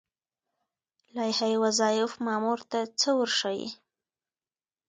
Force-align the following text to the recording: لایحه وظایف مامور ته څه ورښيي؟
لایحه 1.15 1.49
وظایف 1.63 2.11
مامور 2.25 2.59
ته 2.71 2.79
څه 2.99 3.09
ورښيي؟ 3.17 3.67